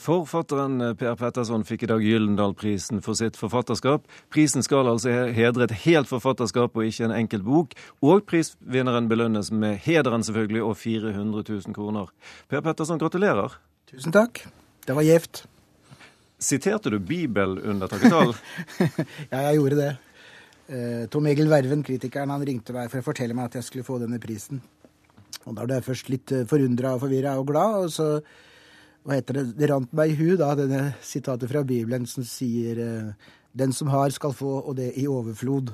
[0.00, 4.06] Forfatteren eh, Per Petterson fikk i dag Gyllendal-prisen for sitt forfatterskap.
[4.32, 7.76] Prisen skal altså hedre et helt forfatterskap og ikke en enkelt bok.
[8.00, 12.08] Og prisvinneren belønnes med hederen selvfølgelig og 400 000 kroner.
[12.48, 13.60] Per Petterson, gratulerer.
[13.92, 14.46] Tusen takk.
[14.88, 15.44] Det var gjevt.
[16.40, 18.32] Siterte du Bibel under takketall?
[19.32, 19.94] ja, jeg gjorde det.
[20.70, 23.84] Eh, Tom Egil Verven, kritikeren, han ringte meg for å fortelle meg at jeg skulle
[23.84, 24.64] få denne prisen.
[25.44, 27.82] Og da ble jeg først litt eh, forundra og forvirra og glad.
[27.84, 28.14] og så
[29.04, 32.80] hva heter det, det rant meg i hu, da, denne sitatet fra Bibelen som sier
[32.84, 35.72] eh, Den som har, skal få, og det i overflod.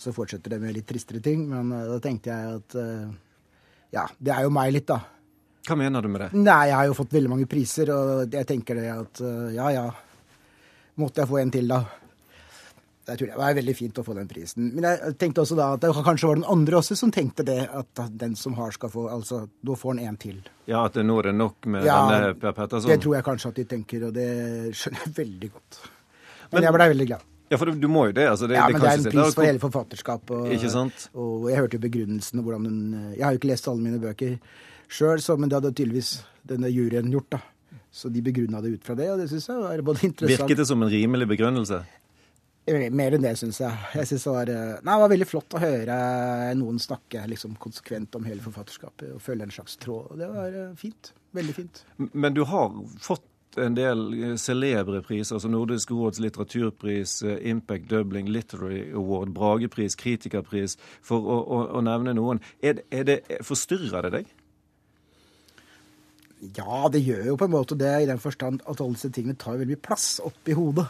[0.00, 3.10] Så fortsetter det med litt tristere ting, men uh, da tenkte jeg at uh,
[3.92, 5.02] Ja, det er jo meg litt, da.
[5.68, 6.30] Hva mener du med det?
[6.40, 9.20] Nei, jeg har jo fått veldig mange priser, og jeg tenker det at
[9.54, 9.84] ja ja,
[10.98, 11.84] måtte jeg få en til, da.
[13.02, 14.68] Det var veldig fint å få den prisen.
[14.76, 17.58] Men jeg tenkte også da at det kanskje var den andre også som tenkte det,
[17.66, 20.38] at den som har, skal få Altså, da får han en til.
[20.70, 22.92] Ja, at nå er det nok med ja, denne Per Petterson?
[22.92, 24.30] Det tror jeg kanskje at de tenker, og det
[24.78, 25.80] skjønner jeg veldig godt.
[25.82, 27.28] Men, men jeg blei veldig glad.
[27.52, 28.28] Ja, for du må jo det.
[28.30, 28.46] altså.
[28.48, 30.36] Det, ja, det men det er en pris for hele forfatterskapet.
[30.38, 31.08] Og, ikke sant?
[31.12, 32.78] Og jeg hørte jo begrunnelsen og hvordan den
[33.18, 34.38] Jeg har jo ikke lest alle mine bøker
[34.92, 36.12] sjøl, men det hadde tydeligvis
[36.48, 37.42] denne juryen gjort, da.
[37.92, 40.62] Så de begrunna det ut fra det, og det syns jeg var både interessant Virket
[40.62, 41.82] det som en rimelig begrunnelse?
[42.62, 43.74] Mer enn det, syns jeg.
[43.98, 45.96] Jeg synes det var, eh, nei, det var veldig flott å høre
[46.54, 50.12] noen snakke liksom, konsekvent om hele forfatterskapet og følge en slags tråd.
[50.20, 51.10] Det var eh, fint.
[51.34, 51.82] Veldig fint.
[52.12, 52.70] Men du har
[53.02, 57.16] fått en del eh, celebre priser, som Nordisk råds litteraturpris,
[57.50, 62.44] Impact Dublin Literary Award, Bragepris, Kritikerpris, for å, å, å nevne noen.
[62.62, 64.32] Er, er det, forstyrrer det deg?
[66.54, 69.34] Ja, det gjør jo på en måte det, i den forstand at alle disse tingene
[69.38, 70.86] tar veldig mye plass oppi hodet.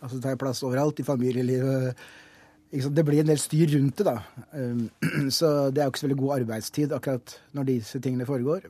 [0.00, 2.00] Altså det tar plass overalt i familielivet.
[2.70, 4.16] Det blir en del styr rundt det, da.
[4.52, 4.88] Um,
[5.38, 8.66] så det er jo ikke så veldig god arbeidstid akkurat når disse tingene foregår.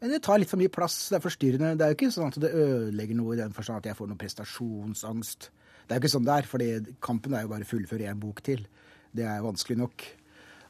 [0.00, 1.74] Men det tar litt for mye plass, det er forstyrrende.
[1.80, 4.10] Det er jo ikke sånn at det ødelegger noe i den forstand at jeg får
[4.10, 5.50] noe prestasjonsangst.
[5.84, 8.20] Det er jo ikke sånn det er, for kampen er jo bare å fullføre én
[8.20, 8.66] bok til.
[9.14, 10.06] Det er vanskelig nok.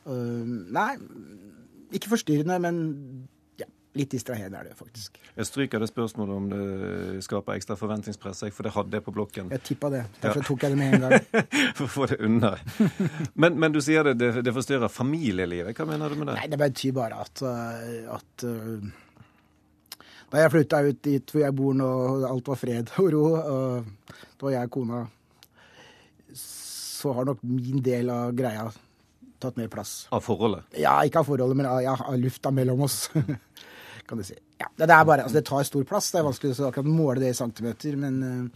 [0.05, 0.93] Um, nei,
[1.97, 2.79] ikke forstyrrende, men
[3.95, 5.21] Litt distraherende er det faktisk.
[5.37, 9.53] Jeg stryker det spørsmålet om det skaper ekstra forventningspress, for det hadde jeg på blokken.
[9.55, 10.03] Jeg tippa det.
[10.23, 10.47] Derfor ja.
[10.49, 11.47] tok jeg det med en gang.
[11.79, 12.51] for å få det unna.
[13.39, 15.79] Men, men, du sier det, det, det, forstyrrer familielivet.
[15.79, 16.37] Hva mener du med det?
[16.41, 17.45] Nei, Det betyr bare at,
[18.19, 18.91] at uh,
[20.35, 23.27] da jeg flytta ut dit hvor jeg bor nå, og alt var fred og ro,
[23.39, 25.05] og da var jeg og kona
[26.35, 28.67] Så har nok min del av greia
[29.45, 29.93] tatt mer plass.
[30.15, 30.65] Av forholdet?
[30.81, 33.11] Ja, ikke av forholdet, men av, ja, av lufta mellom oss.
[34.09, 34.37] kan du si.
[34.61, 36.11] Ja, det, er bare, altså, det tar stor plass.
[36.13, 37.97] Det er vanskelig å akkurat måle det i centimeter.
[38.01, 38.51] Men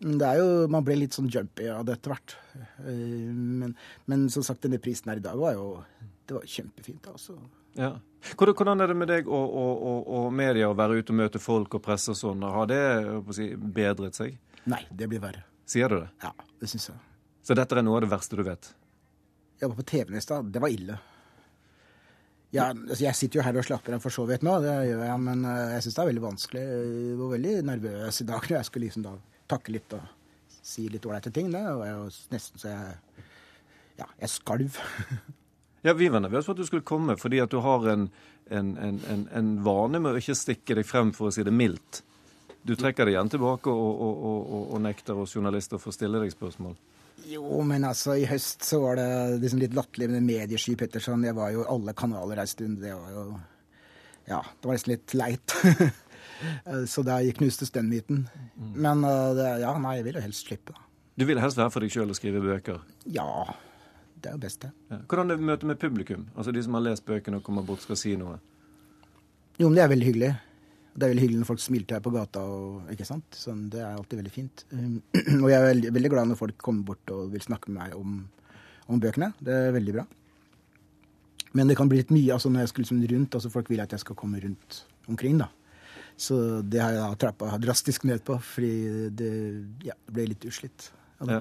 [0.00, 2.36] men det er jo, man blir litt sånn jumpy av det etter hvert.
[2.80, 3.74] Uh, men,
[4.08, 5.66] men, som sagt, denne prisen her i dag var jo
[6.30, 7.10] det var kjempefint.
[7.10, 7.36] altså.
[7.76, 7.92] Ja.
[8.38, 11.42] Hvordan er det med deg og, og, og, og, media å være ute og møte
[11.42, 12.44] folk og presse og sånn?
[12.46, 12.80] Har det
[13.36, 14.38] si, bedret seg?
[14.70, 15.44] Nei, det blir verre.
[15.68, 16.08] Sier du det?
[16.24, 17.00] Ja, det syns jeg.
[17.46, 18.72] Så dette er noe av det verste du vet?
[19.60, 20.48] Jeg var på TV-en i stad.
[20.54, 20.96] Det var ille.
[22.50, 25.04] Ja, altså jeg sitter jo her og slapper av for så vidt nå, det gjør
[25.06, 26.62] jeg, men eh, jeg syns det er veldig vanskelig.
[26.70, 29.12] Jeg var veldig nervøs i dag når jeg skulle liksom da
[29.50, 30.08] takke litt og
[30.60, 31.52] si litt ålreite ting.
[31.54, 33.28] Det var jo nesten så jeg
[34.00, 34.80] Ja, jeg skalv.
[35.86, 38.06] ja, vi var nervøse for at du skulle komme, fordi at du har en,
[38.48, 42.02] en, en, en, vane med å ikke stikke deg frem, for å si det mildt.
[42.66, 46.22] Du trekker deg igjen tilbake og, og, og, og nekter oss journalister å få stille
[46.22, 46.74] deg spørsmål.
[47.30, 49.08] Jo, men altså, i høst så var det
[49.44, 51.24] liksom litt latterlig med mediesky Petterson.
[51.26, 52.80] Jeg var jo alle kanaler ei stund.
[52.82, 53.24] Det var jo
[54.30, 55.56] Ja, det var nesten litt leit.
[56.92, 58.24] så da knustes den myten.
[58.56, 58.74] Mm.
[58.86, 59.02] Men
[59.38, 60.86] det, ja, nei, jeg vil jo helst slippe, da.
[61.20, 62.78] Du vil helst være for deg sjøl og skrive bøker?
[63.12, 63.26] Ja.
[64.20, 64.70] Det er jo best, det.
[64.90, 65.00] Ja.
[65.08, 66.28] Hvordan er møtet med publikum?
[66.36, 68.38] Altså de som har lest bøkene og kommer bort, skal si noe?
[69.60, 70.30] Jo, men det er veldig hyggelig.
[70.90, 72.42] Det er veldig hyggelig når folk smiler til deg på gata.
[72.42, 73.38] Og, ikke sant?
[73.38, 74.64] Sånn, det er alltid veldig fint.
[74.74, 74.96] Um,
[75.44, 77.94] og jeg er veldig, veldig, glad når folk kommer bort og vil snakke med meg
[77.98, 78.18] om,
[78.88, 79.30] om, bøkene.
[79.38, 80.06] Det er veldig bra.
[81.58, 83.38] Men det kan bli litt mye altså når jeg skal liksom rundt.
[83.38, 85.38] altså Folk vil at jeg skal komme rundt omkring.
[85.40, 85.50] da.
[86.20, 89.30] Så det har jeg trappa drastisk ned på, fordi det,
[89.86, 90.90] ja, det ble litt uslitt.
[91.24, 91.40] Ja.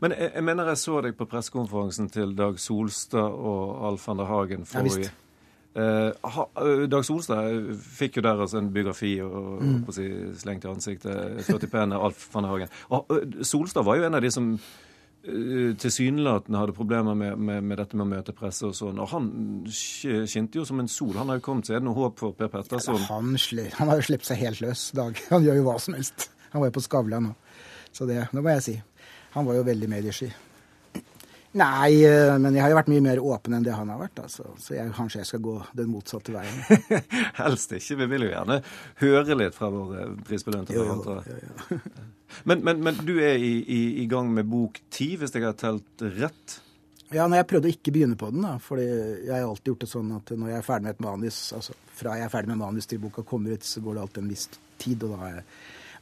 [0.00, 4.20] Men jeg, jeg, mener jeg så deg på pressekonferansen til Dag Solstad og Alf van
[4.22, 5.27] der Hagen forrige, ja,
[5.76, 9.80] Uh, Dag Solstad fikk jo der altså en biografi og, mm.
[9.94, 10.08] si,
[10.40, 11.40] slengt i ansiktet.
[11.46, 12.76] 40 pene Alf van Hagen.
[12.94, 13.10] Og,
[13.46, 14.52] Solstad var jo en av de som
[15.28, 19.00] tilsynelatende hadde problemer med, med, med, dette med å møte presse og sånn.
[19.02, 19.28] Og han
[19.68, 21.12] skinte jo som en sol.
[21.18, 21.76] Han har jo kommet seg.
[21.76, 22.96] Er det noe håp for Per Petterson?
[22.96, 25.20] Ja, han, han, har jo sluppet seg helt løs, Dag.
[25.34, 26.30] Han gjør jo hva som helst.
[26.54, 27.34] Han var jo på Skavlan nå.
[27.92, 28.76] Så det, det må jeg si.
[29.34, 30.30] Han var jo veldig mediesky.
[31.56, 34.20] Nei, eh, men jeg har jo vært mye mer åpen enn det han har vært.
[34.26, 34.50] Altså.
[34.60, 36.60] Så jeg, kanskje jeg skal gå den motsatte veien.
[37.40, 37.96] Helst ikke.
[38.02, 38.60] Vi vil jo gjerne
[39.00, 41.80] høre litt fra våre prisbelønte forfattere.
[42.48, 45.56] men, men, men, du er i, i, i, gang med bok ti, hvis jeg har
[45.58, 46.58] telt rett?
[47.08, 48.58] Ja, når jeg prøvde å ikke begynne på den, da.
[48.60, 51.38] fordi jeg har alltid gjort det sånn at når jeg er ferdig med et manus,
[51.56, 54.22] altså fra jeg er ferdig med manus til boka kommer ut, så går det alltid
[54.26, 54.44] en viss
[54.76, 55.06] tid.
[55.06, 55.46] og da har jeg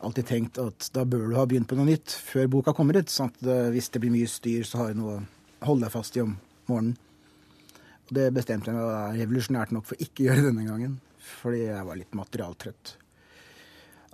[0.04, 3.10] alltid tenkt at da bør du ha begynt på noe nytt før boka kommer ut.
[3.12, 5.24] sånn at hvis det blir mye styr, så har du noe å
[5.66, 6.36] holde deg fast i om
[6.68, 6.96] morgenen.
[8.06, 11.00] Og det bestemte jeg meg revolusjonært nok for ikke å gjøre denne gangen.
[11.26, 12.92] Fordi jeg var litt materialtrøtt.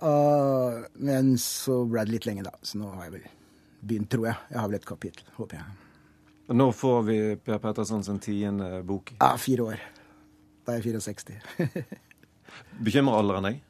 [0.03, 2.55] Uh, men så ble det litt lenge, da.
[2.65, 3.27] Så nå har jeg vel
[3.83, 4.39] begynt, tror jeg.
[4.49, 5.79] Jeg har vel et kapittel, håper jeg.
[6.53, 9.13] Når får vi Per Petterson sin tiende bok?
[9.19, 9.85] Ja, fire år.
[10.65, 11.85] Da er jeg 64.
[12.85, 13.61] Bekymrer alderen deg?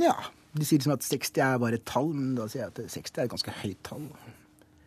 [0.00, 0.16] Ja.
[0.56, 3.18] De sier liksom at 60 er bare et tall, men da sier jeg at 60
[3.20, 4.06] er et ganske høyt tall,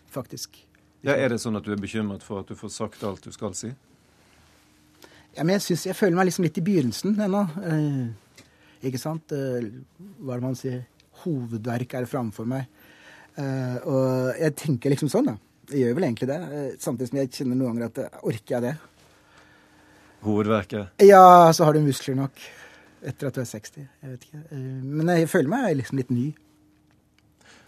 [0.10, 0.57] faktisk.
[1.06, 3.31] Ja, Er det sånn at du er bekymret for at du får sagt alt du
[3.31, 3.69] skal si?
[5.38, 7.44] Ja, men jeg, synes, jeg føler meg liksom litt i begynnelsen ennå.
[7.69, 9.31] Eh, ikke sant?
[9.31, 9.69] Eh,
[10.19, 10.81] hva er det man sier?
[11.21, 12.66] Hovedverk er framfor meg.
[13.39, 15.38] Eh, og jeg tenker liksom sånn, da.
[15.69, 16.39] Jeg gjør vel egentlig det.
[16.42, 18.75] Eh, samtidig som jeg kjenner noen ganger at eh, orker jeg det?
[20.25, 21.06] Hovedverket?
[21.06, 21.24] Ja,
[21.56, 22.42] så har du muskler nok.
[23.04, 23.88] Etter at du er 60.
[24.04, 24.44] Jeg vet ikke.
[24.51, 26.28] Eh, men jeg føler meg liksom litt ny.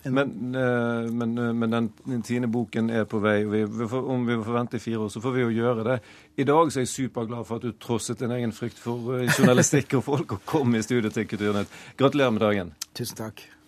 [0.03, 3.45] Men, eh, men, eh, men, den tiende boken er på vei.
[3.45, 3.63] og vi,
[3.97, 5.99] Om vi får vente i fire år, så får vi jo gjøre det.
[6.37, 9.93] I dag så er jeg superglad for at du trosset din egen frykt for journalistikk
[9.93, 11.67] og folk og kom i studio til Kulturnytt.
[11.97, 12.73] Gratulerer med dagen.
[12.93, 13.60] Tusen takk.